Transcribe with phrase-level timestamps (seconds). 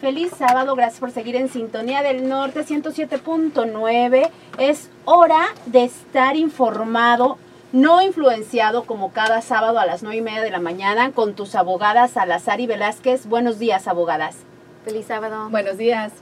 [0.00, 4.30] Feliz sábado, gracias por seguir en Sintonía del Norte 107.9.
[4.56, 7.36] Es hora de estar informado,
[7.72, 11.54] no influenciado como cada sábado a las 9 y media de la mañana con tus
[11.54, 13.26] abogadas Salazar y Velázquez.
[13.26, 14.36] Buenos días, abogadas.
[14.86, 15.50] Feliz sábado.
[15.50, 16.12] Buenos días.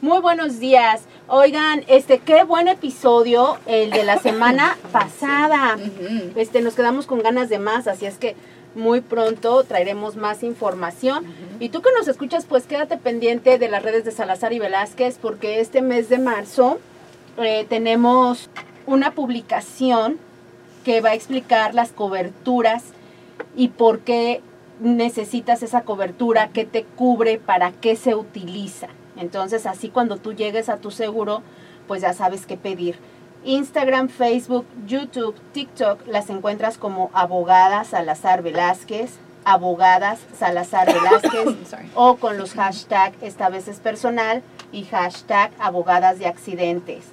[0.00, 1.02] Muy buenos días.
[1.28, 5.76] Oigan, este qué buen episodio el de la semana pasada.
[6.34, 8.36] Este nos quedamos con ganas de más, así es que
[8.74, 11.24] muy pronto traeremos más información.
[11.60, 15.18] Y tú que nos escuchas, pues quédate pendiente de las redes de Salazar y Velázquez,
[15.20, 16.78] porque este mes de marzo
[17.38, 18.50] eh, tenemos
[18.86, 20.18] una publicación
[20.84, 22.84] que va a explicar las coberturas
[23.56, 24.40] y por qué
[24.80, 28.88] necesitas esa cobertura, qué te cubre, para qué se utiliza.
[29.16, 31.42] Entonces, así cuando tú llegues a tu seguro,
[31.86, 32.96] pues ya sabes qué pedir.
[33.44, 41.56] Instagram, Facebook, YouTube, TikTok las encuentras como abogadas Salazar Velázquez, abogadas Salazar Velázquez
[41.94, 47.04] o con los hashtag esta vez es personal y hashtag abogadas de accidentes.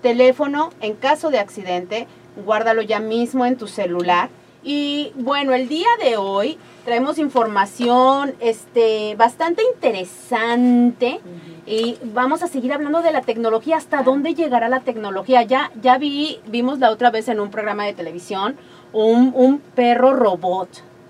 [0.00, 2.06] Teléfono, en caso de accidente,
[2.44, 4.28] guárdalo ya mismo en tu celular.
[4.64, 11.20] Y bueno, el día de hoy traemos información este, bastante interesante.
[11.66, 15.42] Y vamos a seguir hablando de la tecnología, hasta dónde llegará la tecnología.
[15.42, 18.56] Ya, ya vi, vimos la otra vez en un programa de televisión
[18.92, 20.68] un, un perro robot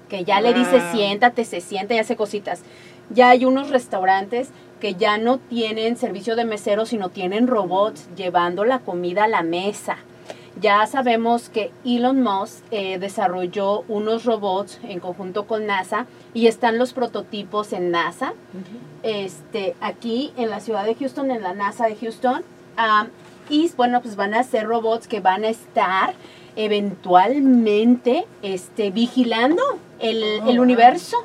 [0.08, 2.62] que ya le dice siéntate, se sienta y hace cositas.
[3.10, 4.48] Ya hay unos restaurantes
[4.80, 9.42] que ya no tienen servicio de mesero, sino tienen robots llevando la comida a la
[9.42, 9.96] mesa.
[10.60, 16.78] Ya sabemos que Elon Musk eh, desarrolló unos robots en conjunto con NASA y están
[16.78, 18.34] los prototipos en NASA.
[19.02, 22.42] este, aquí en la ciudad de Houston, en la NASA de Houston.
[23.50, 26.14] y bueno, pues van a ser robots que van a estar
[26.56, 29.62] eventualmente este, vigilando
[29.98, 31.16] el, el universo,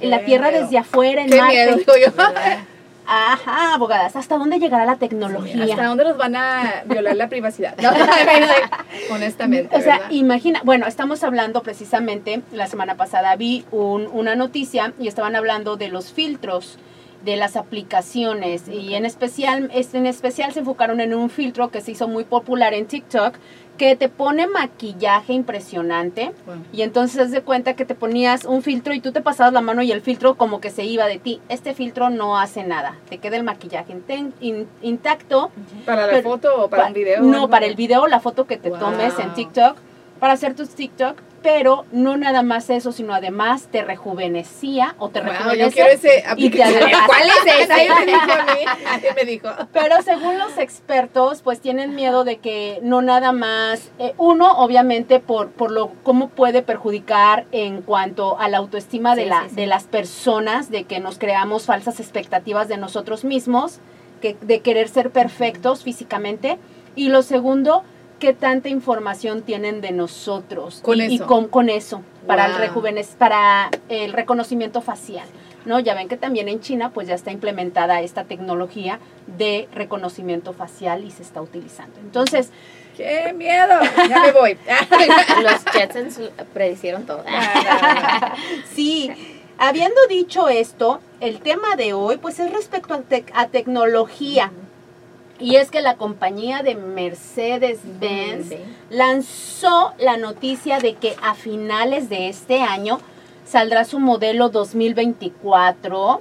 [0.00, 2.12] la Tierra desde afuera, en Qué miedo, yo.
[3.06, 5.64] Ajá, abogadas, ¿hasta dónde llegará la tecnología?
[5.64, 7.74] ¿Hasta dónde nos van a violar la privacidad?
[7.86, 9.76] No, honestamente.
[9.76, 10.10] O sea, ¿verdad?
[10.10, 15.76] imagina, bueno, estamos hablando precisamente, la semana pasada vi un, una noticia y estaban hablando
[15.76, 16.78] de los filtros
[17.24, 21.92] de las aplicaciones y en especial, en especial se enfocaron en un filtro que se
[21.92, 23.34] hizo muy popular en TikTok
[23.76, 26.32] que te pone maquillaje impresionante
[26.72, 29.60] y entonces haz de cuenta que te ponías un filtro y tú te pasabas la
[29.60, 31.40] mano y el filtro como que se iba de ti.
[31.48, 33.94] Este filtro no hace nada, te queda el maquillaje
[34.40, 35.50] in- intacto.
[35.84, 37.22] ¿Para la foto o para Pa- un video?
[37.22, 38.78] No, para el video, la foto que te Wow.
[38.78, 39.76] tomes en TikTok,
[40.20, 45.20] para hacer tus TikTok, pero no nada más eso, sino además te rejuvenecía o te
[45.20, 45.72] Wow, yo rejuvenece.
[45.74, 46.58] quiero ese y te.
[47.06, 47.88] ¿Cuál es ese?
[47.88, 48.60] Me dijo a mí.
[48.84, 49.48] Nadie me dijo.
[49.72, 55.20] Pero según los expertos, pues tienen miedo de que no nada más, eh, uno, obviamente,
[55.20, 59.54] por, por lo cómo puede perjudicar en cuanto a la autoestima de, la, sí, sí.
[59.54, 63.78] de las personas, de que nos creamos falsas expectativas de nosotros mismos,
[64.20, 66.58] que, de querer ser perfectos físicamente.
[66.96, 67.84] Y lo segundo,
[68.18, 70.80] qué tanta información tienen de nosotros.
[70.82, 72.60] Con y, con, con eso, para el Wow.
[72.62, 75.26] rejuvenec- para el reconocimiento facial.
[75.64, 75.80] ¿no?
[75.80, 81.02] Ya ven que también en China pues ya está implementada esta tecnología de reconocimiento facial
[81.04, 81.98] y se está utilizando.
[82.00, 82.50] Entonces,
[82.96, 83.74] ¡Qué miedo!
[84.08, 84.56] Ya me voy.
[85.42, 86.20] Los Jetsons
[86.54, 87.24] predicieron todo.
[88.74, 89.10] sí,
[89.58, 94.50] habiendo dicho esto, el tema de hoy pues es respecto a, tec- a tecnología.
[95.38, 98.54] Y es que la compañía de Mercedes-Benz
[98.90, 103.00] lanzó la noticia de que a finales de este año
[103.44, 106.20] saldrá su modelo 2024.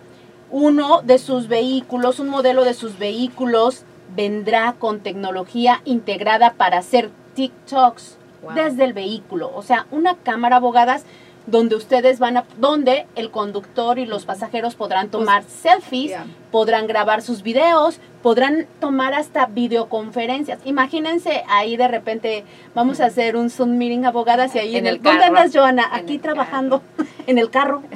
[0.52, 3.84] Uno de sus vehículos, un modelo de sus vehículos
[4.16, 8.54] vendrá con tecnología integrada para hacer TikToks Wow.
[8.54, 9.52] desde el vehículo.
[9.56, 11.04] O sea, una cámara abogadas
[11.48, 16.26] donde ustedes van a, donde el conductor y los pasajeros podrán tomar selfies, Yeah.
[16.52, 20.60] podrán grabar sus videos, podrán tomar hasta videoconferencias.
[20.66, 24.88] Imagínense ahí de repente, vamos a hacer un Zoom meeting abogadas y ahí En en
[24.88, 25.38] el el, ¿dónde carro.
[25.38, 25.90] andas Joana?
[25.94, 26.82] En Aquí trabajando
[27.28, 27.84] en el carro.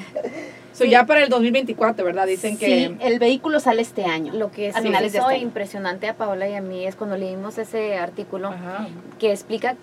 [0.72, 2.26] So, ya para el 2024, ¿verdad?
[2.26, 2.96] Dicen Sí, que...
[3.02, 4.32] el vehículo sale este año.
[4.34, 6.96] Lo que a se finales de hizo este impresionante a Paola y a mí es
[6.96, 8.88] cuando leímos ese artículo Ajá.
[9.20, 9.76] que explica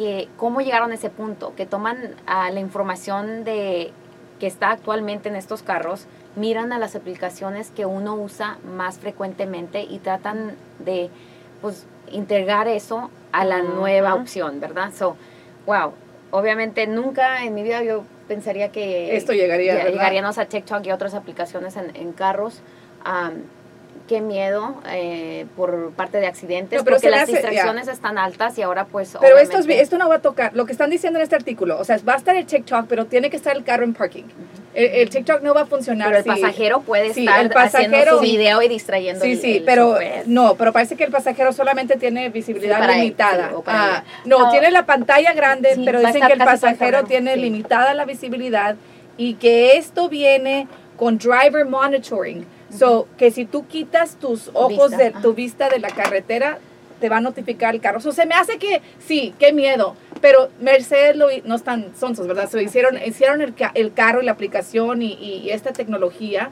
[0.00, 3.92] que cómo llegaron a ese punto, que toman a la información de
[4.38, 6.06] que está actualmente en estos carros,
[6.36, 11.10] miran a las aplicaciones que uno usa más frecuentemente y tratan de
[11.60, 14.90] pues integrar eso a la nueva opción, ¿verdad?
[14.98, 15.16] So,
[15.66, 15.92] wow,
[16.30, 20.92] obviamente nunca en mi vida yo pensaría que Esto llegaría, ya- llegaríamos a TikTok y
[20.92, 22.62] otras aplicaciones en, en carros.
[24.10, 28.58] Qué miedo eh, por parte de accidentes, No, pero porque las hace- distracciones están altas
[28.58, 31.20] y ahora pues Pero esto, es- esto no va a tocar, lo que están diciendo
[31.20, 33.62] en este artículo, o sea, va a estar el TikTok, pero tiene que estar el
[33.62, 34.24] carro en parking.
[34.74, 37.94] El, el TikTok no va a funcionar Pero el si- pasajero puede estar el pasajero-
[37.94, 40.22] haciendo su video y distrayendo Sí, el- sí, el pero chofer.
[40.26, 43.50] no, pero parece que el pasajero solamente tiene visibilidad Sí, limitada.
[43.50, 44.50] sí, Ah, no, No.
[44.50, 48.74] tiene la pantalla grande, Sí, pero dicen que el pasajero tiene limitada la visibilidad
[49.16, 50.66] y que esto viene
[50.96, 52.44] con driver monitoring.
[52.76, 56.58] So, que si tú quitas tus ojos Vista, de tu vista de la carretera,
[57.00, 58.00] te va a notificar el carro.
[58.00, 59.96] So, se me hace que sí, qué miedo.
[60.20, 62.48] Pero Mercedes lo, no están sonsos, ¿verdad?
[62.50, 66.50] So, hicieron, hicieron el, el carro y la aplicación y, y esta tecnología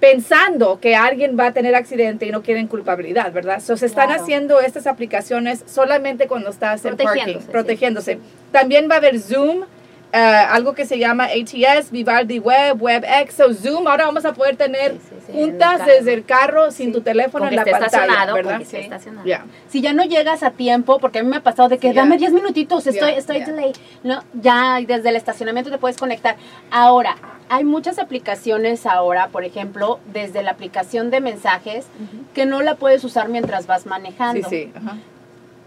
[0.00, 3.60] pensando que alguien va a tener accidente y no quieren culpabilidad, ¿verdad?
[3.60, 4.22] So, se están Claro.
[4.22, 7.52] haciendo estas aplicaciones solamente cuando estás en parking, Protegiéndose, sí.
[7.52, 8.18] protegiéndose.
[8.50, 9.64] También va a haber Zoom,
[10.12, 13.34] eh, algo que se llama ATS, Vivaldi Web, WebEx.
[13.34, 15.92] So, Zoom, ahora vamos a poder tener Sí, sí, sí, el juntas carro.
[15.92, 16.92] desde el carro sin Sí.
[16.94, 18.60] tu teléfono Con en la pantalla, estacionado, ¿verdad?
[18.64, 18.76] Sí.
[18.78, 19.26] estacionado.
[19.26, 19.44] Ya.
[19.68, 21.94] Si ya no llegas a tiempo, porque a mí me ha pasado de que Sí,
[21.94, 22.28] dame ya.
[22.28, 23.72] 10 minutitos, estoy, estoy delay.
[24.02, 26.36] No, ya desde el estacionamiento te puedes conectar.
[26.72, 27.16] Ahora,
[27.48, 31.86] hay muchas aplicaciones ahora, por ejemplo, desde la aplicación de mensajes,
[32.34, 34.48] que no la puedes usar mientras vas Sí, manejando.
[34.48, 34.72] sí.
[34.74, 34.96] ajá.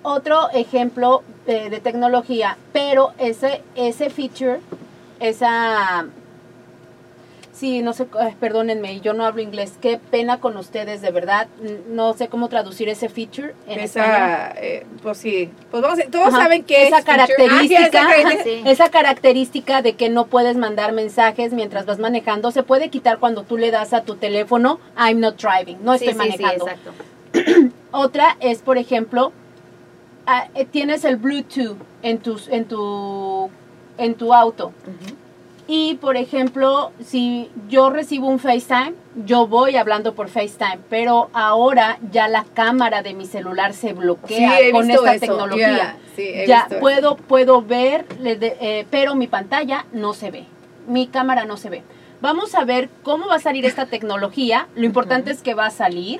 [0.03, 4.59] Otro ejemplo eh, de tecnología, pero ese, ese feature,
[5.19, 6.05] esa...
[7.53, 8.07] Sí, no sé,
[8.39, 9.73] perdónenme, yo no hablo inglés.
[9.79, 11.47] Qué pena con ustedes, de verdad.
[11.87, 14.09] No sé cómo traducir ese feature en español.
[14.11, 17.25] Esa, eh, pues sí, pues vamos a, todos Ajá, saben que esa es feature.
[17.35, 18.43] característica, Ah, sí, esa característica.
[18.43, 18.61] Sí.
[18.65, 23.43] esa característica de que no puedes mandar mensajes mientras vas manejando se puede quitar cuando
[23.43, 26.65] tú le das a tu teléfono I'm not driving, no Sí, estoy sí, manejando.
[26.65, 27.71] Sí, exacto.
[27.91, 29.31] Otra es, por ejemplo,
[30.25, 33.49] ah, eh, tienes el Bluetooth en tu en tu
[33.97, 34.73] en tu auto.
[35.67, 41.99] Y por ejemplo, si yo recibo un FaceTime, yo voy hablando por FaceTime, pero ahora
[42.11, 45.25] ya la cámara de mi celular se bloquea con esta eso.
[45.25, 45.67] tecnología.
[45.67, 46.79] Yeah, sí, ya visto eso.
[46.81, 50.45] puedo puedo ver eh, pero mi pantalla no se ve.
[50.87, 51.83] Mi cámara no se ve.
[52.19, 54.67] Vamos a ver cómo va a salir esta tecnología.
[54.75, 56.19] Lo importante es que va a salir.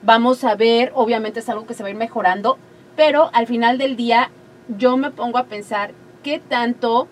[0.00, 2.56] Vamos a ver obviamente es algo que se va a ir mejorando
[2.98, 4.28] pero al final del día
[4.76, 5.92] yo me pongo a pensar
[6.24, 7.06] qué tanto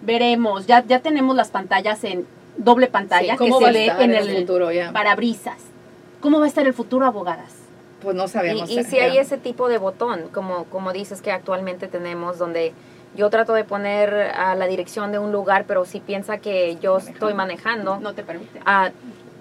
[0.00, 3.72] veremos ya ya tenemos las pantallas en doble pantalla Sí, que ¿Cómo se va a
[3.72, 4.92] ve estar en el el futuro ya?
[4.92, 5.58] parabrisas
[6.20, 7.52] cómo va a estar el futuro abogadas
[8.02, 8.70] Pues no sabemos.
[8.70, 12.72] Y, y si hay ese tipo de botón, como, como dices que actualmente tenemos, donde
[13.14, 16.98] yo trato de poner a la dirección de un lugar, pero si piensa que yo
[16.98, 18.60] estoy manejando, no te permite.
[18.64, 18.90] ah,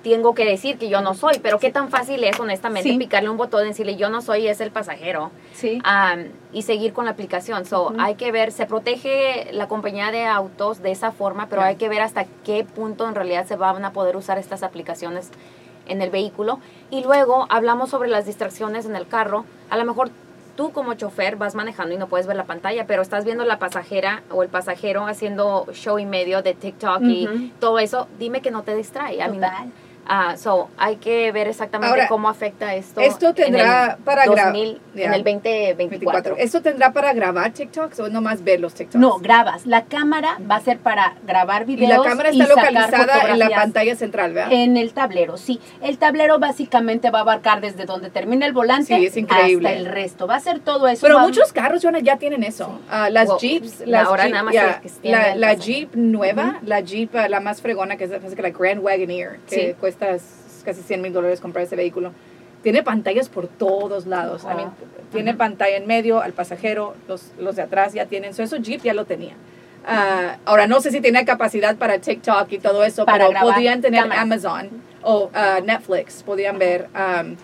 [0.03, 2.97] tengo que decir que yo no soy, pero qué tan fácil es honestamente Sí.
[2.97, 6.15] picarle un botón y decirle yo no soy, es el pasajero sí ah,
[6.51, 7.65] y seguir con la aplicación.
[7.65, 11.75] So, hay que ver, se protege la compañía de autos de esa forma, pero hay
[11.75, 15.29] que ver hasta qué punto en realidad se van a poder usar estas aplicaciones
[15.87, 16.59] en el vehículo.
[16.89, 19.45] Y luego hablamos sobre las distracciones en el carro.
[19.69, 20.09] A lo mejor
[20.55, 23.57] tú como chofer vas manejando y no puedes ver la pantalla, pero estás viendo la
[23.57, 28.07] pasajera o el pasajero haciendo show y medio de TikTok y todo eso.
[28.19, 29.21] Dime que no te distrae.
[30.07, 33.01] Ah, so, hay que ver exactamente Ahora, cómo afecta esto.
[33.01, 35.03] esto en tendrá el para gra- 2000, ya.
[35.05, 36.35] en el 2024.
[36.37, 38.99] ¿Esto tendrá para grabar TikToks o nomás ver los TikToks?
[38.99, 39.65] No, grabas.
[39.65, 42.03] La cámara va a ser para grabar Y videos.
[42.03, 44.51] la cámara está localizada en la pantalla central, ¿verdad?
[44.53, 45.59] En el tablero, sí.
[45.81, 49.69] El tablero básicamente va a abarcar desde donde termina el volante Sí, es increíble.
[49.69, 50.27] hasta el resto.
[50.27, 51.01] Va a ser todo eso.
[51.01, 52.79] Pero va- muchos carros Jonah, ya tienen eso.
[52.89, 53.29] Ah, las.
[53.39, 54.61] Jeeps, Y las ahora Jeep, nada más la,
[55.35, 55.61] la pasajero.
[55.63, 59.55] Jeep nueva, la Jeep ah, la más fregona, que es que la Grand Wagoneer, que
[59.55, 59.75] Sí.
[59.79, 62.11] cuesta s- casi 100 mil dólares comprar ese vehículo.
[62.63, 64.43] Tiene pantallas por todos lados.
[64.43, 64.73] I mean, Ajá.
[65.11, 68.33] tiene pantalla en medio, al pasajero, los, los de atrás ya tienen.
[68.33, 69.33] So, eso Jeep ya lo tenía.
[69.87, 73.81] Ah, ahora, no sé si tiene capacidad para TikTok y todo eso, Para pero podían
[73.81, 74.21] tener cámara.
[74.21, 74.69] Amazon
[75.01, 76.87] o ah, Netflix, podían ver.
[76.95, 77.35] um,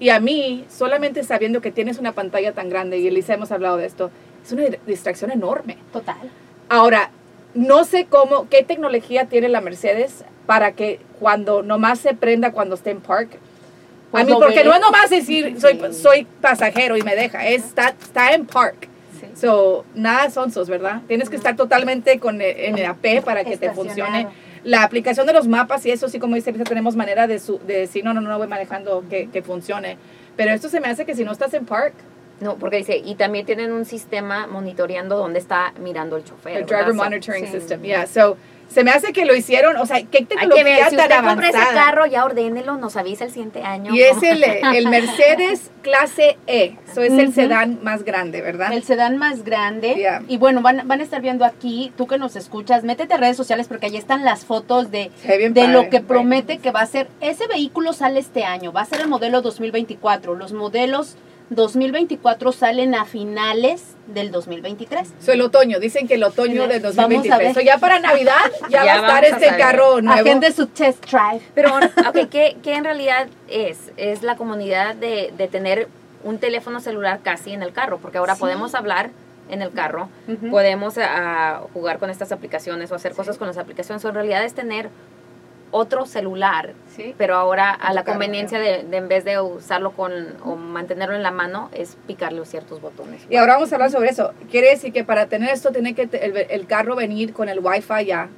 [0.00, 3.78] y a mí, solamente sabiendo que tienes una pantalla tan grande, y Elisa hemos hablado
[3.78, 4.10] de esto,
[4.44, 5.78] es una distracción enorme.
[5.92, 6.18] Total.
[6.68, 7.10] Ahora,
[7.54, 12.74] no sé cómo, qué tecnología tiene la Mercedes para que cuando nomás se prenda cuando
[12.74, 13.30] esté en park.
[14.10, 14.64] Pues a mí, porque veré.
[14.68, 15.94] no es nomás decir soy, Sí.
[16.02, 18.88] soy pasajero y me deja, es, está, está en park.
[19.20, 19.26] Sí.
[19.38, 21.02] So, nada sonsos, ¿verdad?
[21.08, 24.28] Tienes que estar totalmente con el, en el AP para que te funcione.
[24.64, 27.80] La aplicación de los mapas y eso sí, como dice tenemos manera de, su- de
[27.80, 29.96] decir, no, no, no, no voy manejando, que, que funcione.
[30.36, 31.94] Pero esto se me hace que si no estás en park,
[32.40, 36.58] No, porque dice, y también tienen un sistema monitoreando dónde está mirando el chofer.
[36.58, 37.52] el driver monitoring sí.
[37.52, 38.06] system, yeah.
[38.06, 38.36] So,
[38.68, 41.06] Se me hace que lo hicieron, o sea, qué Hay que tecnología ver, si tan
[41.06, 43.94] usted compra ese carro, ya ordénelo, nos avisa el siguiente año.
[43.94, 48.72] Y es el, el Mercedes clase E, eso es el sedán más grande, ¿verdad?
[48.72, 49.94] El sedán más grande.
[49.94, 50.22] Yeah.
[50.28, 53.38] Y bueno, van, van a estar viendo aquí, tú que nos escuchas, métete a redes
[53.38, 55.68] sociales porque ahí están las fotos de, de padre.
[55.68, 57.08] lo que promete que va a ser.
[57.22, 60.34] Ese vehículo sale este año, va a ser el modelo 2024.
[60.34, 61.16] Los modelos
[61.50, 65.12] 2024 salen a finales del 2023.
[65.20, 67.38] So, el otoño, dicen que el otoño del Vamos a 2023.
[67.38, 67.54] ver.
[67.54, 68.34] So, ya para Navidad
[68.70, 69.60] ya, Ya va a estar a este saber.
[69.60, 70.20] carro nuevo.
[70.20, 71.42] Agende su test drive.
[71.54, 71.76] Pero,
[72.08, 73.78] ok, ¿qué, qué en realidad es?
[73.96, 75.88] Es la comunidad de, de tener
[76.24, 78.40] un teléfono celular casi en el carro, porque ahora Sí.
[78.40, 79.10] podemos hablar
[79.50, 80.50] en el carro, Ujú.
[80.50, 84.04] podemos ah, jugar con estas aplicaciones o hacer cosas con las aplicaciones.
[84.04, 84.90] O en realidad es tener
[85.70, 87.14] otro celular, Sí.
[87.18, 90.12] pero ahora a la conveniencia de, de en vez de usarlo con
[90.44, 93.22] o mantenerlo en la mano, es picarle ciertos botones.
[93.30, 94.32] Y ahora vamos a hablar sobre eso.
[94.50, 98.04] Quiere decir que para tener esto tiene que el, el carro venir con el Wi-Fi
[98.06, 98.28] ya.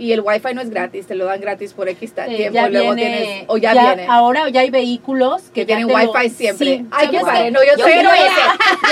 [0.00, 2.54] Y el Wi-Fi no es gratis, te lo dan gratis por X Eh, tiempo.
[2.54, 4.06] ya luego viene, tienes, o ya, viene.
[4.08, 6.66] Ahora ya hay vehículos que, Que ya tienen te lo- Wi-Fi siempre.
[6.66, 7.50] Sí, Ay, qué ¿sabes padre.
[7.50, 8.40] No, yo, Yo quiero ese,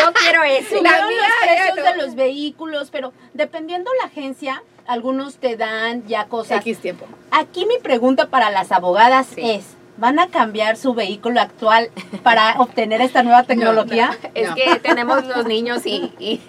[0.05, 0.83] yo quiero ese.
[0.83, 2.03] La mía, los precios ya de no.
[2.05, 6.61] los vehículos, pero dependiendo la agencia, algunos te dan ya cosas.
[6.61, 7.07] X tiempo.
[7.31, 9.43] Aquí mi pregunta para las abogadas Sí.
[9.51, 9.65] es,
[9.97, 11.91] ¿van a cambiar su vehículo actual
[12.23, 14.17] para obtener esta nueva tecnología?
[14.35, 14.55] Es No.
[14.55, 16.41] que tenemos los niños y, y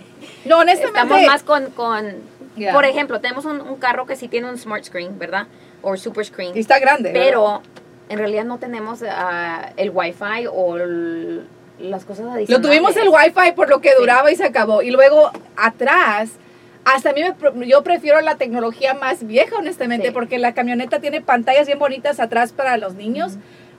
[0.45, 0.99] No, honestamente.
[0.99, 2.37] estamos más con, con
[2.73, 5.45] por ejemplo, tenemos un, un carro que sí tiene un smart screen, ¿verdad?
[5.83, 6.57] O super screen.
[6.57, 7.11] Y está grande.
[7.11, 7.25] ¿verdad?
[7.27, 7.61] pero
[8.09, 11.47] en realidad no tenemos ah, el wifi o el-
[11.79, 12.67] las cosas Lo adicionales.
[12.67, 14.81] tuvimos el Wi-Fi por lo que duraba y se acabó.
[14.81, 16.31] Y luego atrás,
[16.95, 17.21] hasta a mí
[17.55, 20.13] me yo prefiero la tecnología más vieja, honestamente, Sí.
[20.13, 23.37] porque la camioneta tiene pantallas bien bonitas atrás para los niños.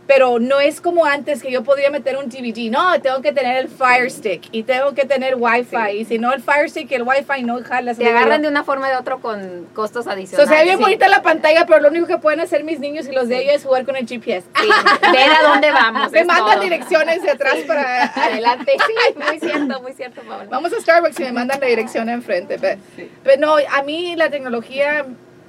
[0.08, 2.70] Pero no es como antes que yo podía meter un DVD.
[2.70, 5.98] No, tengo que tener el Fire Stick y tengo que tener Wi-Fi.
[5.98, 7.94] Y si no el Fire Stick y el Wi-Fi no jala.
[7.94, 10.48] Te agarran de una forma o de otra con costos adicionales.
[10.48, 10.82] se ve bien Sí.
[10.82, 13.56] bonita la pantalla, pero lo único que pueden hacer mis niños y los de ellos
[13.56, 14.46] es jugar con el GPS.
[14.58, 14.68] Sí,
[15.12, 16.10] ver a dónde vamos.
[16.10, 16.62] Me es mandan todo.
[16.64, 20.46] direcciones de atrás para Adelante, sí, muy cierto, muy cierto, Paola.
[20.48, 22.58] Vamos a Starbucks y me mandan la dirección enfrente.
[22.58, 22.80] Pero,
[23.22, 25.04] pero no, a mí la tecnología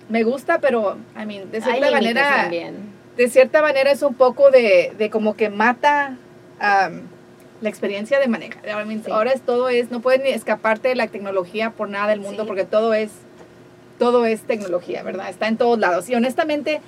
[0.10, 2.99] me gusta, pero I mean, de cierta manera, también.
[3.20, 6.16] De cierta manera es un poco de, de como que mata
[6.62, 7.02] um,
[7.62, 8.64] la experiencia de manejar.
[8.66, 9.12] I mean, Sí.
[9.12, 12.44] Ahora es todo es, no puedes ni escaparte de la tecnología por nada del mundo
[12.44, 12.48] Sí.
[12.48, 13.12] porque todo es,
[13.98, 15.30] todo es tecnología, ¿verdad?
[15.30, 16.10] Está en todos lados.
[16.10, 16.80] Y honestamente,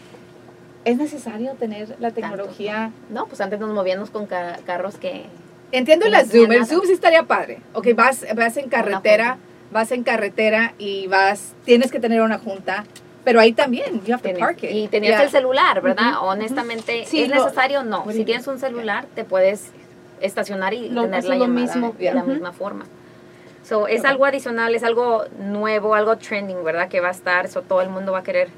[0.86, 2.92] es necesario tener la tecnología.
[3.10, 5.26] No, pues antes nos movíamos con ca- carros que...
[5.74, 6.66] Entiendo Que la no Zoom, el.
[6.66, 7.60] Zoom sí estaría padre.
[7.74, 9.38] Ok, vas, vas en carretera,
[9.72, 12.86] vas en carretera y vas, tienes que tener una junta,
[13.24, 14.72] pero ahí también, you have to park it.
[14.72, 15.24] y tenías Yeah.
[15.24, 16.14] el celular, ¿verdad?
[16.22, 17.84] Honestamente, Sí, ¿es lo- necesario?
[17.84, 18.06] No.
[18.12, 19.72] Si tienes un celular, te puedes
[20.22, 21.96] estacionar y Lo- tener la llamada mismo.
[21.98, 22.32] de la Ujú.
[22.32, 22.86] misma forma.
[23.64, 26.90] So, es algo adicional, es algo nuevo, algo trending, ¿verdad?
[26.90, 28.50] Que va a estar, so, todo el mundo va a querer,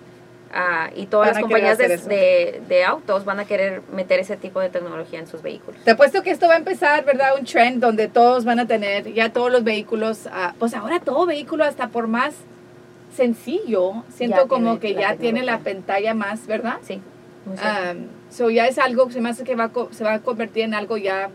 [0.53, 4.37] ah, y todas Van las compañías de, de- de autos van a querer meter ese
[4.37, 5.81] tipo de tecnología en sus vehículos.
[5.83, 7.37] Te apuesto que esto va a empezar, ¿verdad?
[7.37, 11.25] Un trend donde todos van a tener, ya todos los vehículos, ah, pues ahora todo
[11.25, 12.33] vehículo, hasta por más
[13.13, 16.77] sencillo, siento Ya como que ya tiene la pantalla más, ¿verdad?
[16.83, 17.01] Sí.
[17.45, 20.19] Um, so ya es algo que se me hace que va a, se va a
[20.19, 21.29] convertir en algo ya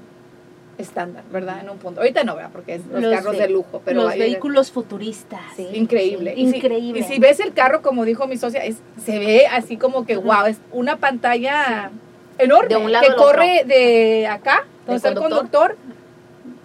[0.78, 1.60] estándar, ¿verdad?
[1.60, 2.00] En un punto.
[2.00, 2.50] Ahorita no, ¿verdad?
[2.52, 5.40] Porque es los, Los carros de lujo, pero los vehículos futuristas.
[5.56, 5.66] Sí.
[5.74, 6.34] increíble.
[6.34, 7.00] sí, Y si- increíble.
[7.00, 10.16] y si ves el carro, como dijo mi socia, es, se ve así como que,
[10.16, 11.90] wow, es una pantalla
[12.38, 15.76] enorme De un lado que corre de acá, donde está el conductor.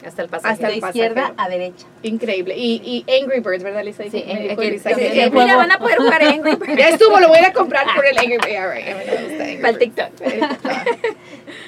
[0.06, 0.54] Hasta el pasajero.
[0.54, 1.42] hasta de el izquierda pasajero.
[1.44, 1.86] a derecha.
[2.04, 2.56] increíble.
[2.58, 4.04] Y, y Angry Birds, ¿verdad, Lisa?
[4.04, 5.32] Sí, que- juego.
[5.42, 6.78] mira, van a poder jugar Angry Birds.
[6.78, 8.60] Ya estuvo, lo voy a ir a comprar por el Angry Birds.
[8.60, 9.80] All right, a mí no me gusta Angry Para el Birds.
[9.96, 11.14] TikTok.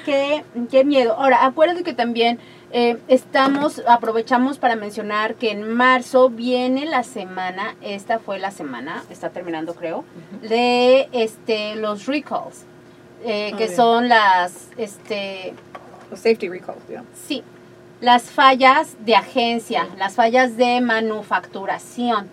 [0.06, 1.14] Qué, qué miedo.
[1.14, 2.40] Ahora, acuérdate que también
[2.72, 9.04] eh, estamos, aprovechamos para mencionar que en marzo viene la semana, esta fue la semana,
[9.10, 10.04] está terminando creo,
[10.42, 12.66] de este los recalls,
[13.24, 15.54] eh, Ah, que son las, este,
[16.12, 17.04] Los Safety recalls, yeah.
[17.28, 17.44] sí,
[18.02, 22.28] las fallas de agencia, las fallas de manufacturación.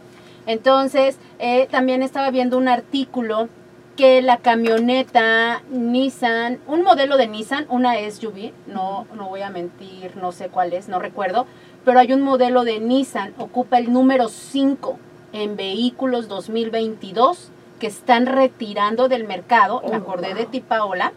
[0.46, 3.48] Entonces, eh, también estaba viendo un artículo
[3.96, 10.16] que la camioneta Nissan, un modelo de Nissan, una SUV, no, no voy a mentir,
[10.16, 11.46] no sé cuál es, no recuerdo,
[11.84, 14.98] pero hay un modelo de Nissan, ocupa el número 5
[15.32, 20.36] en vehículos 2022 que están retirando del mercado, me Oh, acordé wow.
[20.38, 21.12] de ti Paola,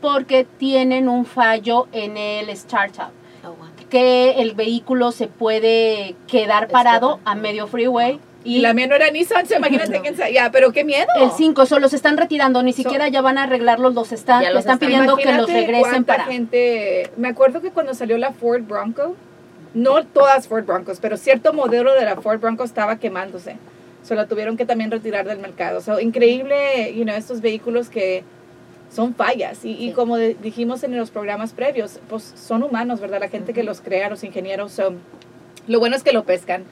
[0.00, 3.10] porque tienen un fallo en el startup.
[3.90, 9.10] Que el vehículo se puede quedar parado a medio freeway Y la mía no era
[9.10, 10.30] Nissan, so imagínate quién sea.
[10.30, 11.06] Ya, pero qué miedo.
[11.20, 14.50] el 5 solo se están retirando, ni siquiera ya van a arreglarlos, los están, Ya
[14.50, 16.24] los están están- pidiendo que los regresen cuánta para...
[16.26, 19.16] gente, me acuerdo que cuando salió la Ford Bronco,
[19.74, 23.56] no todas Ford Broncos, pero cierto modelo de la Ford Bronco estaba quemándose.
[24.02, 25.80] Se la tuvieron que también retirar del mercado.
[25.82, 28.24] So, increíble, you know, estos vehículos que
[28.90, 29.64] son fallas.
[29.64, 33.20] Y, como de- dijimos en los programas previos, pues son humanos, ¿verdad?
[33.20, 34.72] La gente que los crea, los ingenieros.
[34.72, 34.94] so,
[35.66, 36.64] lo bueno es que lo pescan.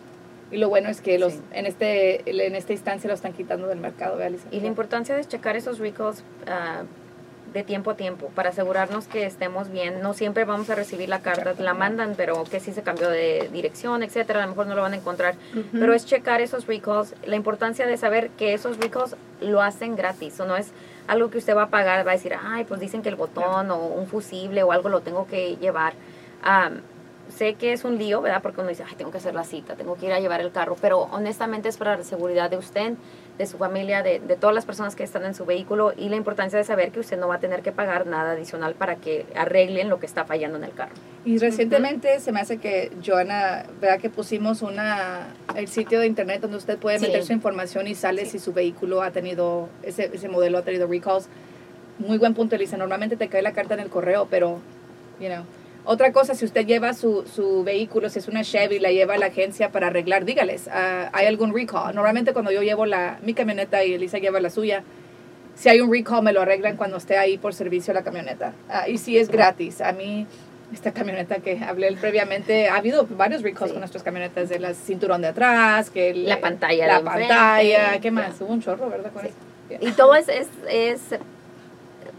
[0.50, 1.40] Y lo bueno es que los Sí.
[1.52, 4.38] en este en esta instancia lo están quitando del mercado, ¿verdad?
[4.52, 6.82] Y la importancia de checar esos recalls ah,
[7.56, 10.02] de tiempo a tiempo para asegurarnos que estemos bien.
[10.02, 13.48] No siempre vamos a recibir la carta, la mandan, pero que sí se cambió de
[13.50, 15.36] dirección, etcétera, a lo mejor no lo van a encontrar.
[15.72, 20.38] Pero es checar esos recalls, la importancia de saber que esos recalls lo hacen gratis,
[20.38, 20.70] o no es
[21.08, 23.70] algo que usted va a pagar, va a decir, ay, pues dicen que el botón
[23.70, 25.94] o un fusible o algo lo tengo que llevar.
[27.28, 28.40] Sé que es un lío, ¿verdad?
[28.42, 30.52] Porque uno dice, ay, tengo que hacer la cita, tengo que ir a llevar el
[30.52, 32.94] carro, pero honestamente es para la seguridad de usted,
[33.36, 36.16] de su familia, de, de todas las personas que están en su vehículo y la
[36.16, 39.26] importancia de saber que usted no va a tener que pagar nada adicional para que
[39.34, 40.94] arreglen lo que está fallando en el carro.
[41.24, 46.40] Y recientemente se me hace que Joana, vea que pusimos una el sitio de internet
[46.40, 47.06] donde usted puede Sí.
[47.06, 48.32] meter su información y sale Sí.
[48.32, 51.28] si su vehículo ha tenido, ese, ese modelo ha tenido recalls.
[51.98, 52.76] Muy buen punto, Elisa.
[52.76, 54.60] Normalmente te cae la carta en el correo, pero,
[55.20, 55.44] you know.
[55.88, 59.18] Otra cosa, si usted lleva su, su vehículo, si es una Chevy, la lleva a
[59.18, 61.94] la agencia para arreglar, dígales, ah, ¿hay algún recall?
[61.94, 64.82] Normalmente cuando yo llevo la, mi camioneta y Elisa lleva la suya,
[65.54, 68.52] si hay un recall me lo arreglan cuando esté ahí por servicio la camioneta.
[68.68, 69.80] Ah, y si es gratis.
[69.80, 70.26] A mí,
[70.74, 73.74] esta camioneta que hablé previamente, ha habido varios recalls Sí.
[73.74, 78.00] con nuestras camionetas, de la cinturón de atrás, que el- La pantalla la de pantalla,
[78.00, 78.40] ¿qué más?
[78.40, 79.12] Hubo un chorro, ¿verdad?
[79.12, 79.28] Con Sí.
[79.28, 79.36] eso.
[79.68, 79.80] Bien.
[79.82, 81.00] Y todo es, es, es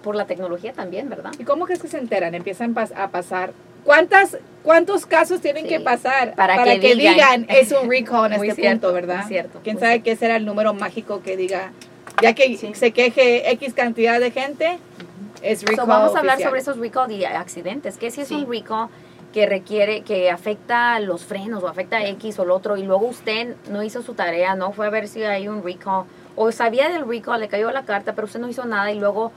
[0.03, 1.31] por la tecnología también, ¿verdad?
[1.39, 2.35] ¿Y cómo crees que se enteran?
[2.35, 3.51] Empiezan a pasar.
[3.83, 5.69] ¿Cuántas, ¿Cuántos casos tienen Sí.
[5.69, 6.97] que pasar Para que digan.
[6.97, 7.45] digan.
[7.49, 9.25] es un recall en Muy este cierto, punto, verdad?
[9.27, 10.03] cierto, ¿Quién sabe cierto.
[10.05, 11.71] qué será el número mágico que diga,
[12.21, 12.71] ya que Sí.
[12.73, 14.77] se queje X cantidad de gente,
[15.41, 16.49] es recall So, vamos a hablar oficial.
[16.49, 17.97] sobre esos recall y accidentes.
[17.97, 18.35] ¿Qué si es Sí.
[18.35, 18.89] un recall
[19.33, 23.55] que requiere, que afecta los frenos o afecta X o lo otro y luego usted
[23.71, 27.07] no hizo su tarea, no fue a ver si hay un recall o sabía del
[27.07, 29.31] recall, le cayó la carta, pero usted no hizo nada y luego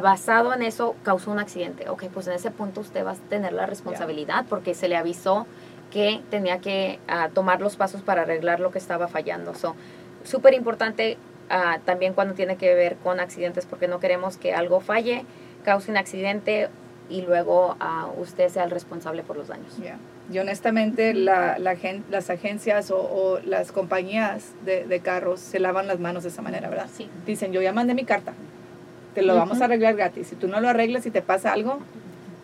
[0.00, 1.88] basado en eso causó un accidente.
[1.88, 5.46] Ok, pues en ese punto usted va a tener la responsabilidad porque se le avisó
[5.90, 9.54] que tenía que ah, tomar los pasos para arreglar lo que estaba fallando.
[9.54, 9.76] So,
[10.24, 11.16] súper importante
[11.48, 15.24] ah, también cuando tiene que ver con accidentes porque no queremos que algo falle,
[15.64, 16.68] cause un accidente
[17.08, 19.76] y luego ah, usted sea el responsable por los daños.
[19.78, 19.96] Ya.
[20.32, 25.60] Y honestamente la, la gen- las agencias o, o las compañías de, de carros se
[25.60, 26.88] lavan las manos de esa manera, ¿verdad?
[26.92, 27.08] Sí.
[27.24, 28.32] Dicen, yo ya mandé mi carta,
[29.16, 30.28] te lo vamos a arreglar gratis.
[30.28, 31.78] Si tú no lo arreglas y te pasa algo,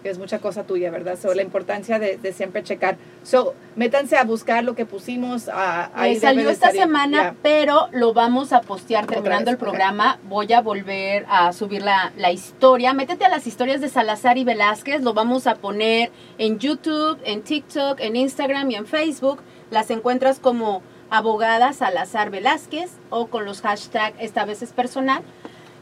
[0.05, 1.17] es mucha cosa tuya, ¿verdad?
[1.21, 2.97] So, La importancia de, de siempre checar.
[3.23, 5.49] So, métanse a buscar lo que pusimos.
[5.49, 6.81] A, ahí Eh, salió esta salir.
[6.83, 10.19] semana, pero lo vamos a postear terminando el programa.
[10.25, 12.95] Voy a volver a subir la, la historia.
[12.95, 15.03] Métete a las historias de Salazar y Velázquez.
[15.03, 19.39] Lo vamos a poner en YouTube, en TikTok, en Instagram y en Facebook.
[19.71, 25.23] Las encuentras como abogada Salazar Velázquez o con los hashtag esta vez es personal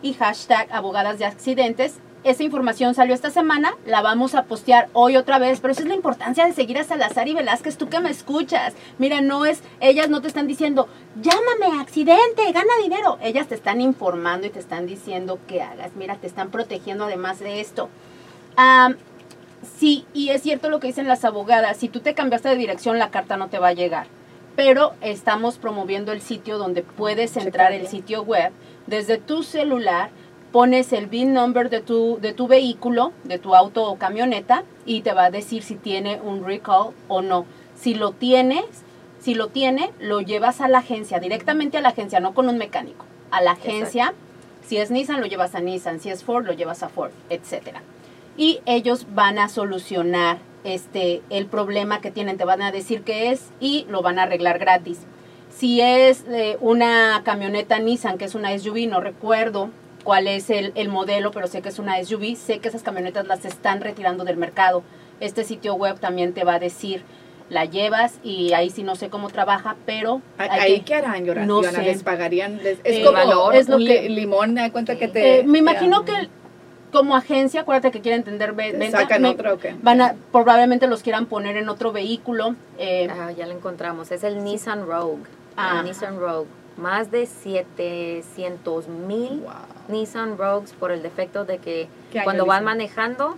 [0.02, 1.98] y hashtag abogadas de accidentes.
[2.22, 5.88] Esa información salió esta semana, la vamos a postear hoy otra vez, pero esa es
[5.88, 8.74] la importancia de seguir a Salazar y Velázquez, tú que me escuchas.
[8.98, 10.86] Mira, no es, ellas no te están diciendo,
[11.22, 13.18] llámame, accidente, gana dinero.
[13.22, 15.92] Ellas te están informando y te están diciendo que hagas.
[15.96, 17.88] Mira, te están protegiendo además de esto.
[18.56, 18.96] Am,
[19.78, 22.98] sí, y es cierto lo que dicen las abogadas, si tú te cambiaste de dirección,
[22.98, 24.08] la carta no te va a llegar.
[24.56, 28.52] Pero estamos promoviendo el sitio donde puedes entrar el sitio web
[28.86, 30.10] desde tu celular
[30.52, 35.02] pones el VIN number de tu, de tu vehículo, de tu auto o camioneta, y
[35.02, 37.46] te va a decir si tiene un recall o no.
[37.76, 38.64] Si lo tienes,
[39.20, 42.58] si lo tiene, lo llevas a la agencia, directamente a la agencia, no con un
[42.58, 43.04] mecánico.
[43.30, 44.12] A la agencia,
[44.66, 47.82] si es Nissan, lo llevas a Nissan, si es Ford, lo llevas a Ford, etcétera.
[48.36, 53.30] Y ellos van a solucionar este el problema que tienen, te van a decir qué
[53.30, 55.00] es y lo van a arreglar gratis.
[55.48, 59.70] Si es eh, una camioneta Nissan, que es una SUV, no recuerdo
[60.04, 63.26] cuál es el, el modelo, pero sé que es una SUV, sé que esas camionetas
[63.26, 64.82] las están retirando del mercado.
[65.18, 67.02] Este sitio web también te va a decir,
[67.50, 71.24] la llevas y ahí sí no sé cómo trabaja, pero hay Ahí que- qué harán,
[71.26, 71.82] Yora- no sé.
[71.82, 74.96] les pagarían, les- es Eh, como valor, es lo que- li- limón, me da cuenta
[74.96, 75.40] que te...
[75.40, 76.28] Eh, me imagino te- que
[76.90, 80.86] como agencia, acuérdate que quieren entender ve- te venta, sacan me- otro, van a probablemente
[80.86, 82.54] los quieran poner en otro vehículo.
[82.78, 84.10] eh, Ah, ya lo encontramos.
[84.10, 85.22] Es el Nissan Rogue.
[85.56, 85.78] Ah.
[85.80, 86.46] El Nissan Rogue.
[86.76, 89.52] Más de 700 mil Wow.
[89.88, 93.36] Nissan Rogues por el defecto de que ¿Qué año cuando van manejando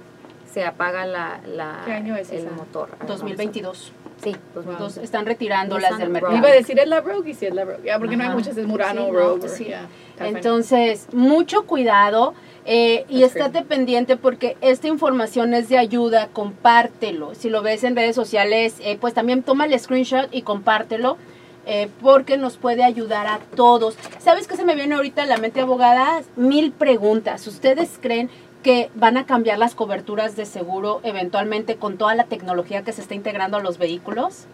[0.52, 2.50] se apaga la, la- ¿Qué año es el esa?
[2.50, 2.90] motor.
[3.00, 3.92] Ah, 2022.
[4.22, 4.66] Sí, 2022.
[4.74, 6.36] Entonces están retirándolas Nissan del mercado.
[6.36, 8.30] Iba a decir es la Rogue y si es la Rogue, ya porque no hay
[8.30, 9.48] muchas, es Murano, Sí, no, Rogue.
[9.48, 9.64] sí.
[9.64, 9.88] yeah.
[10.20, 17.34] Entonces, mucho cuidado eh, y That's estate pendiente porque esta información es de ayuda, compártelo.
[17.34, 21.16] Si lo ves en redes sociales, eh, pues también toma el screenshot y compártelo.
[21.64, 23.96] eh, porque nos puede ayudar a todos.
[24.18, 26.20] ¿Sabes qué se me viene ahorita a la mente, abogada?
[26.34, 27.46] Mil preguntas.
[27.46, 28.30] ¿Ustedes creen
[28.64, 33.00] que van a cambiar las coberturas de seguro eventualmente con toda la tecnología que se
[33.00, 34.46] está integrando a los vehículos?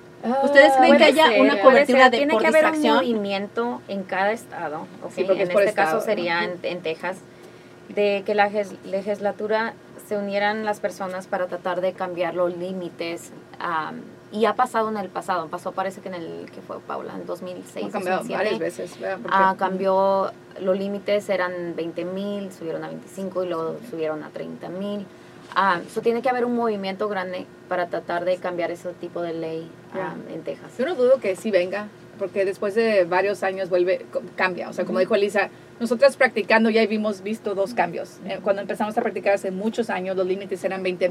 [0.44, 2.97] ¿Ustedes creen que Puede haya ser, una cobertura de Tiene por que haber un distracción?
[2.97, 4.81] movimiento en cada estado.
[5.03, 6.03] ok, Sí, porque en es este estado, caso ¿no?
[6.05, 7.16] sería en, en Texas,
[7.88, 8.51] de que la
[8.85, 9.74] legislatura
[10.07, 13.33] se unieran las personas para tratar de cambiar los límites.
[14.31, 17.24] y ha pasado en el pasado, pasó parece que en el que fue Paula, en
[17.24, 18.35] 2006, Ha cambiado 2007.
[18.37, 18.98] varias veces.
[19.31, 24.68] Ah, cambió, los límites eran 20 mil, subieron a 25 y luego subieron a 30
[24.68, 25.07] mil.
[25.57, 29.33] Ah, so tiene que haber un movimiento grande para tratar de cambiar ese tipo de
[29.33, 29.70] ley
[30.31, 30.72] en Texas.
[30.79, 34.04] Yo no dudo que sí venga, porque después de varios años vuelve,
[34.37, 34.68] cambia.
[34.68, 35.48] O sea, como dijo Elisa,
[35.81, 38.18] nosotras practicando ya hemos visto dos cambios.
[38.26, 41.09] Eh, Cuando empezamos a practicar hace muchos años, los límites eran 20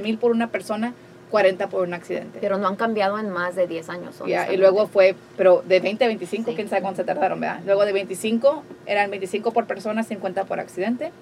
[0.00, 0.94] mil por una persona,
[1.30, 2.38] 40 por un accidente.
[2.40, 4.22] Pero no han cambiado en más de 10 años.
[4.26, 6.56] Ya, y luego fue, pero de 20 a 25, Sí.
[6.56, 7.60] quién sabe cuánto se tardaron, ¿verdad?
[7.66, 11.12] Luego de 25, eran 25 por persona, 50 por accidente,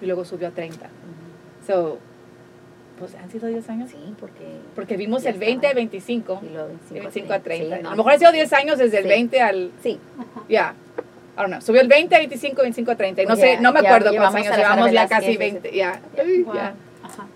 [0.00, 0.88] y luego subió a 30.
[1.66, 1.98] So,
[3.00, 3.90] pues han sido 10 años.
[3.90, 4.44] Sí, porque...
[4.76, 5.74] Porque vimos el 20 a estaba.
[5.74, 7.76] 25, y luego de 25 a 30.
[7.78, 7.88] Sí, no.
[7.88, 9.08] A lo mejor ha sido 10 años desde el Sí.
[9.08, 9.98] 20 al, Sí,
[10.48, 10.74] ya,
[11.36, 13.22] I don't know, subió el 20 a 25, 25 a 30.
[13.22, 15.38] Y no Pues sé, ya- no me acuerdo cuántos años, llevamos ya casi ese.
[15.38, 16.00] 20, ya.
[16.44, 16.54] Wow.
[16.54, 16.74] ya.
[17.02, 17.26] Ajá.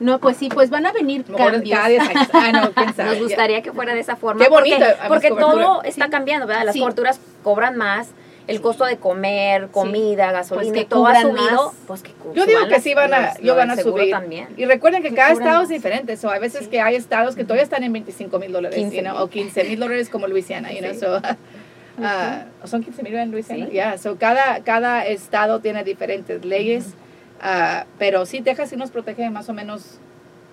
[0.00, 1.70] No, pues sí, pues van a venir cambios.
[1.70, 2.28] cada 10 años.
[2.32, 3.10] Ah, no, sabe.
[3.10, 4.42] nos gustaría que fuera de esa forma.
[4.42, 6.64] Qué bonito, Porque, porque todo está cambiando, ¿verdad?
[6.64, 6.80] Las Sí.
[6.80, 8.08] coberturas cobran más.
[8.50, 11.36] El costo de comer, comida, gasolina, que y todo ha subido.
[11.66, 11.74] más.
[11.86, 14.10] Pues que Yo digo que sí van a, yo van a subir.
[14.10, 14.48] también.
[14.56, 15.62] Y recuerden que Que cada estado más.
[15.64, 16.16] es diferente.
[16.16, 19.02] So, a veces que hay estados que todavía están en 25 mil dólares, 15 you
[19.02, 21.00] know, o 15 mil dólares como Luisiana, you know, Sí.
[21.00, 21.20] so,
[22.62, 23.66] ¿o son 15 mil en Luisiana?
[23.66, 23.72] Sí.
[23.72, 26.94] Yeah, so cada, cada estado tiene diferentes leyes,
[27.42, 29.98] ah, pero sí, Texas sí nos protege más o menos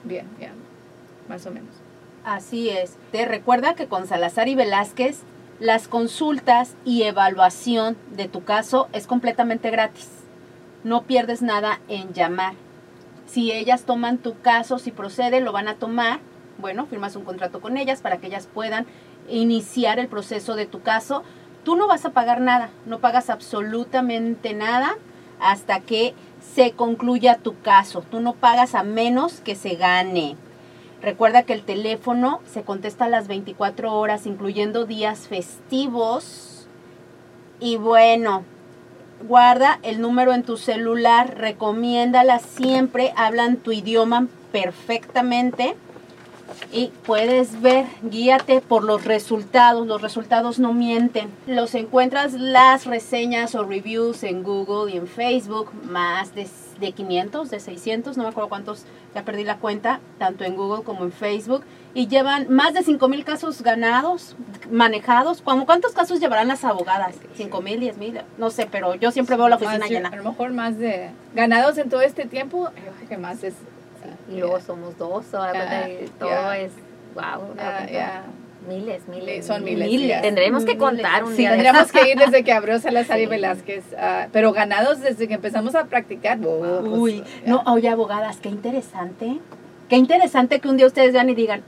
[0.03, 0.51] bien, ya,
[1.29, 1.69] más o menos.
[2.25, 2.95] Así es.
[3.11, 5.19] Te recuerda que con Salazar y Velázquez
[5.59, 10.09] las consultas y evaluación de tu caso es completamente gratis.
[10.83, 12.53] No pierdes nada en llamar.
[13.25, 16.19] Si ellas toman tu caso, si procede, lo van a tomar.
[16.59, 18.85] Bueno, firmas un contrato con ellas para que ellas puedan
[19.29, 21.23] iniciar el proceso de tu caso.
[21.63, 24.95] Tú no vas a pagar nada, no pagas absolutamente nada
[25.39, 26.13] hasta que
[26.53, 28.01] se concluya tu caso.
[28.01, 30.37] Tú no pagas a menos que se gane.
[31.01, 36.67] Recuerda que el teléfono se contesta a las 24 horas, incluyendo días festivos.
[37.59, 38.43] Y bueno,
[39.27, 45.75] guarda el número en tu celular, recomiéndala siempre, hablan tu idioma perfectamente.
[46.71, 51.29] Y puedes ver, guíate por los resultados, los resultados no mienten.
[51.45, 56.47] Los encuentras las reseñas o reviews en Google y en Facebook, más de,
[56.79, 58.83] de 500, de 600, no me acuerdo cuántos,
[59.15, 61.63] ya perdí la cuenta, tanto en Google como en Facebook.
[61.93, 64.35] Y llevan más de 5 mil casos ganados,
[64.69, 65.41] manejados.
[65.41, 67.15] ¿Cómo ¿Cuántos casos llevarán las abogadas?
[67.37, 68.21] ¿5 mil, 10 mil?
[68.37, 70.09] No sé, pero yo siempre veo la oficina Más, llena.
[70.09, 73.55] A lo mejor más de ganados en todo este tiempo, yo creo que más es...
[74.29, 76.71] Y luego somos dos, o algo Ah, de- todo es,
[77.15, 77.55] wow,
[77.91, 78.23] ya.
[78.67, 79.45] miles, miles.
[79.45, 80.21] Son miles.
[80.21, 80.83] Tendremos que Miles.
[80.89, 83.27] contar un Sí, día de tendríamos que ir desde que abrió Salazar y Sí.
[83.27, 86.37] Velázquez, ah, pero ganados desde que empezamos a practicar.
[86.45, 89.39] oh, pues, Uy, no, oye, abogadas, qué interesante.
[89.87, 91.63] Qué interesante que un día ustedes vean y digan,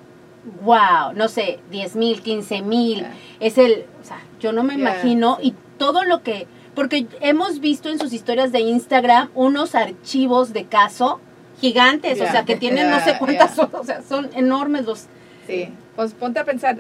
[0.62, 3.06] wow, no sé, 10 mil, 15 mil.
[3.40, 5.48] Es el, o sea, yo no me imagino sí.
[5.50, 10.66] y todo lo que, porque hemos visto en sus historias de Instagram unos archivos de
[10.66, 11.22] caso
[11.60, 15.06] gigantes, o sea, que tienen no sé cuántas, son, o sea, son enormes los...
[15.48, 16.78] Sí, pues ponte a pensar,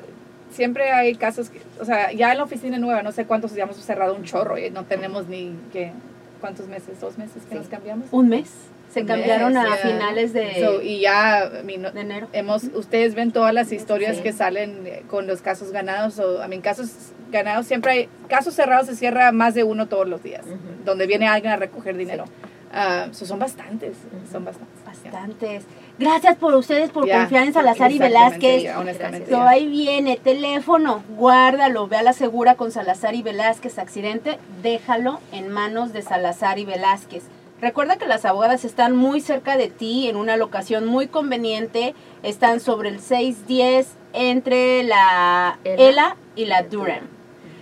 [0.52, 3.63] siempre hay casos, que, o sea, ya en la oficina nueva, no sé cuántos ya
[3.63, 5.92] hemos cerrado un chorro y no tenemos ni, ¿qué?
[6.39, 7.00] ¿Cuántos meses?
[7.02, 7.56] ¿Dos meses que Sí.
[7.56, 8.08] nos cambiamos?
[8.12, 8.50] Un mes.
[8.94, 12.28] Se Un cambiaron mes, a finales de, So, y ya, I mean, no- de enero.
[12.34, 14.24] hemos, ustedes ven todas las historias Sí.
[14.24, 16.89] que salen eh, con los casos ganados, o, I mean, casos
[17.32, 20.44] ganados siempre hay, casos cerrados se cierra más de uno todos los días,
[20.86, 22.26] donde viene alguien a recoger dinero.
[22.71, 23.97] Ah, so, son bastantes,
[24.32, 24.75] son bastantes.
[24.86, 25.63] Bastantes.
[25.97, 28.75] Gracias por ustedes por Ya, confiar en Salazar y Velázquez.
[28.75, 29.29] honestamente.
[29.29, 35.19] So, ahí viene, teléfono, guárdalo, ve a la segura con Salazar y Velázquez, accidente, déjalo
[35.32, 37.23] en manos de Salazar y Velázquez.
[37.62, 42.62] Recuerda que las abogadas están muy cerca de ti, en una locación muy conveniente, están
[42.62, 45.89] sobre el 610 entre la Ela.
[45.89, 47.18] ELA y la Durham.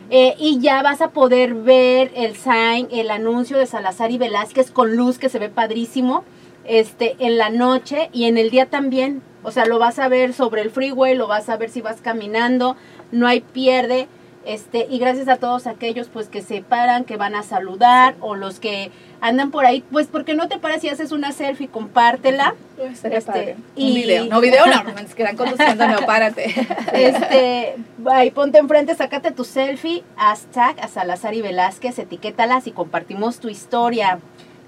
[0.09, 4.71] Eh, y ya vas a poder ver el sign, el anuncio de Salazar y Velázquez
[4.71, 6.23] con luz que se ve padrísimo
[6.63, 9.21] este, en la noche y en el día también.
[9.43, 12.01] O sea, lo vas a ver sobre el freeway, lo vas a ver si vas
[12.01, 12.77] caminando,
[13.11, 14.07] no hay pierde.
[14.47, 18.33] Este, y gracias a todos aquellos pues que se paran, que van a saludar o
[18.36, 22.55] los que andan por ahí, pues porque no te paras y haces una selfie, compártela.
[22.81, 23.55] Estaría Este, padre.
[23.75, 24.25] y- Un video.
[24.27, 26.53] No, video no, no, es que están conduciendo, no, párate.
[26.93, 27.75] Este,
[28.10, 33.49] ahí ponte enfrente, sácate tu selfie, hashtag a Salazar y Velázquez, etiquétalas y compartimos tu
[33.49, 34.19] historia.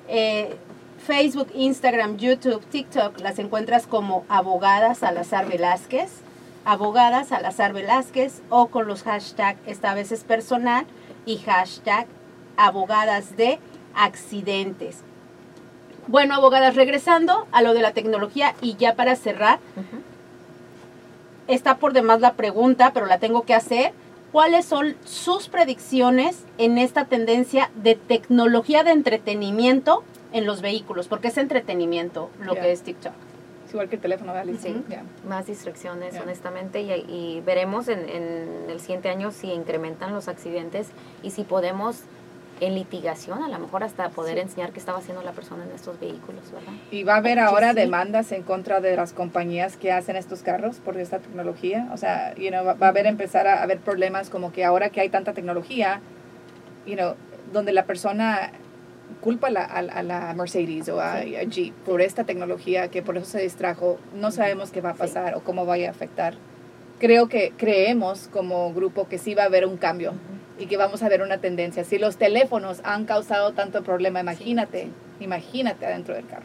[0.10, 0.56] Eh,
[1.08, 6.10] Facebook, Instagram, YouTube, TikTok, las encuentras como abogada Salazar Velázquez,
[6.66, 10.86] abogada Salazar Velázquez o con los hashtag esta vez es personal
[11.26, 12.08] y hashtag
[12.58, 13.60] abogadas de
[13.96, 15.04] accidentes.
[16.08, 19.60] Bueno, abogadas, regresando a lo de la tecnología y ya para cerrar,
[21.48, 23.94] está por demás la pregunta, pero la tengo que hacer.
[24.32, 31.08] ¿Cuáles son sus predicciones en esta tendencia de tecnología de entretenimiento en los vehículos?
[31.08, 33.14] Porque es entretenimiento lo que es TikTok.
[33.70, 34.52] Es igual que el teléfono, ¿verdad?
[34.60, 34.84] Sí.
[34.90, 35.04] Ya.
[35.28, 36.24] Más distracciones, Ya.
[36.24, 40.88] honestamente, y, y veremos en, en el siguiente año si incrementan los accidentes
[41.22, 42.02] y si podemos
[42.62, 44.42] en litigación, a lo mejor hasta poder Sí.
[44.42, 46.74] enseñar qué estaba haciendo la persona en estos vehículos, ¿verdad?
[46.92, 47.76] Y va a haber ahora sí.
[47.76, 51.88] demandas en contra de las compañías que hacen estos carros por esta tecnología.
[51.94, 54.90] O sea, you know, va, va a haber empezar a haber problemas como que ahora
[54.90, 56.02] que hay tanta tecnología,
[56.88, 57.14] you know,
[57.54, 58.52] donde la persona
[59.22, 63.02] culpa a la, a, a la Mercedes o a, a Jeep por esta tecnología que
[63.02, 65.00] por eso se distrajo, no sabemos qué va a Sí.
[65.00, 66.36] pasar o cómo vaya a afectar.
[67.00, 70.14] Creo que creemos como grupo que sí va a haber un cambio
[70.58, 71.84] y que vamos a ver una tendencia.
[71.86, 74.90] Si los teléfonos han causado tanto problema, imagínate,
[75.22, 76.44] imagínate adentro del carro.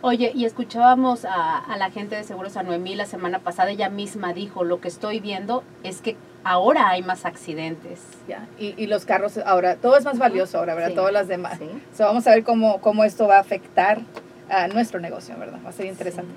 [0.00, 3.88] Oye, y escuchábamos a, a la gente de Seguros a Noemí la semana pasada, ella
[3.90, 6.16] misma dijo, lo que estoy viendo es que
[6.48, 8.00] ahora hay más accidentes.
[8.26, 10.90] Ya, Y, y los carros ahora, todo es más valioso ahora, ¿verdad?
[10.90, 10.94] Sí.
[10.96, 11.58] Todas las demás.
[11.58, 11.68] Sí.
[11.96, 14.00] So, vamos a ver cómo, cómo esto va a afectar
[14.50, 15.58] a nuestro negocio, ¿verdad?
[15.64, 16.32] Va a ser interesante.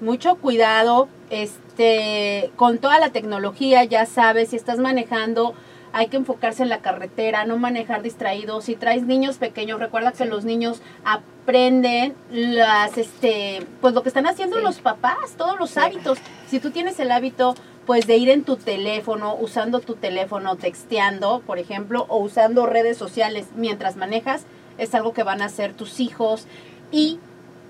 [0.00, 5.54] mucho cuidado este con toda la tecnología ya sabes si estás manejando
[5.92, 10.24] hay que enfocarse en la carretera no manejar distraído si traes niños pequeños recuerda que
[10.26, 16.18] los niños aprenden las este pues lo que están haciendo los papás todos los hábitos
[16.48, 17.54] si tú tienes el hábito
[17.86, 22.96] pues de ir en tu teléfono usando tu teléfono texteando por ejemplo o usando redes
[22.96, 24.44] sociales mientras manejas
[24.78, 26.46] es algo que van a hacer tus hijos
[26.90, 27.18] y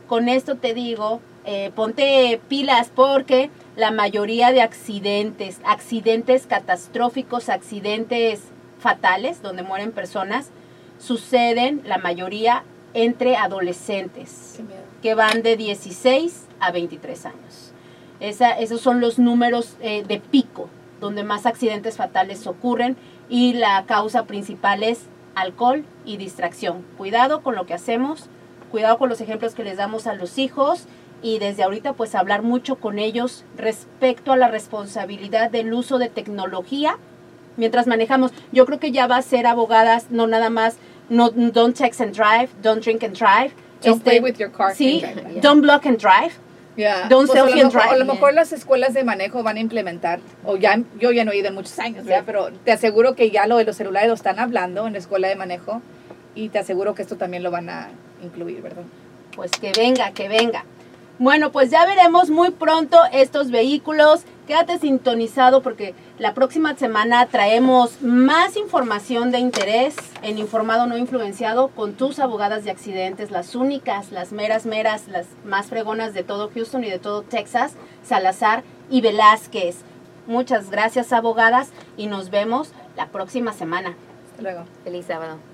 [0.07, 8.41] con esto te digo, eh, ponte pilas porque la mayoría de accidentes, accidentes catastróficos, accidentes
[8.79, 10.51] fatales, donde mueren personas,
[10.99, 14.61] suceden la mayoría entre adolescentes
[15.03, 17.74] que van de 16 a 23 años.
[18.21, 20.69] Esa- esos son los números eh, de pico,
[21.01, 22.97] donde más accidentes fatales ocurren
[23.29, 26.85] y la causa principal es alcohol y distracción.
[26.97, 28.27] Cuidado con lo que hacemos,
[28.71, 30.87] cuidado con los ejemplos que les damos a los hijos
[31.23, 36.09] y desde ahorita pues hablar mucho con ellos respecto a la responsabilidad del uso de
[36.09, 36.99] tecnología
[37.57, 38.33] mientras manejamos.
[38.53, 40.77] Yo creo que ya va a ser abogadas, no nada más,
[41.09, 43.53] no, don't text and drive, don't drink and drive.
[43.83, 44.75] Don't Este, play with your car.
[44.75, 45.03] Sí,
[45.43, 46.33] don't block and drive.
[46.77, 47.09] Yeah.
[47.09, 50.19] Don't Pues, a lo mejor- A lo mejor las escuelas de manejo van a implementar,
[50.45, 52.25] o ya, yo ya no he ido en muchos años, ¿verdad?
[52.27, 55.29] pero te aseguro que ya lo de los celulares lo están hablando en la escuela
[55.29, 55.83] de manejo
[56.35, 57.89] y te aseguro que esto también lo van a
[58.25, 58.83] incluir, ¿verdad?
[59.37, 60.65] Pues que venga, que venga.
[61.21, 64.23] Bueno, pues ya veremos muy pronto estos vehículos.
[64.49, 71.69] Quédate sintonizado porque la próxima semana traemos más información de interés en Informado No Influenciado
[71.69, 76.51] con tus abogadas de accidentes, las únicas, las meras, meras, las más fregonas de todo
[76.55, 77.75] Houston y de todo Texas,
[78.05, 79.79] Salazar y Velázquez.
[80.29, 83.97] Muchas gracias abogadas y nos vemos la próxima semana.
[84.31, 84.65] Hasta luego.
[84.85, 85.54] Feliz sábado.